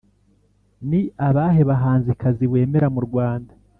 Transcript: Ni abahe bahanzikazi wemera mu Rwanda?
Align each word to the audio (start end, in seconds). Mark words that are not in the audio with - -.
Ni 0.89 1.01
abahe 1.27 1.61
bahanzikazi 1.69 2.45
wemera 2.51 2.87
mu 2.95 3.01
Rwanda? 3.07 3.53